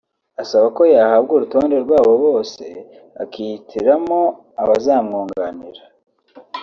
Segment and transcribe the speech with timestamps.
[0.41, 2.63] asaba ko yahabwa urutonde rw’abo bose
[3.23, 4.19] akihitiramo
[4.61, 5.83] abazamwunganira